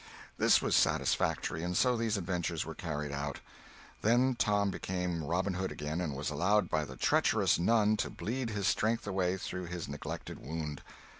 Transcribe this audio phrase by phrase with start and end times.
[0.39, 3.39] This was satisfactory, and so these adventures were carried out.
[4.01, 8.49] Then Tom became Robin Hood again, and was allowed by the treacherous nun to bleed
[8.49, 10.81] his strength away through his neglected wound.